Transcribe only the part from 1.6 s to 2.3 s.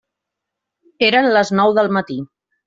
del matí.